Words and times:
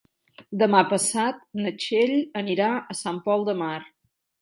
Demà 0.63 0.81
passat 0.93 1.45
na 1.61 1.75
Txell 1.85 2.17
anirà 2.45 2.73
a 2.97 3.01
Sant 3.05 3.25
Pol 3.31 3.51
de 3.53 3.61
Mar. 3.65 3.79